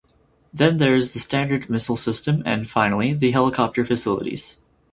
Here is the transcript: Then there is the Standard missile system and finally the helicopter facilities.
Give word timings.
Then 0.51 0.77
there 0.77 0.95
is 0.95 1.13
the 1.13 1.19
Standard 1.19 1.69
missile 1.69 1.95
system 1.95 2.41
and 2.43 2.67
finally 2.67 3.13
the 3.13 3.29
helicopter 3.29 3.85
facilities. 3.85 4.57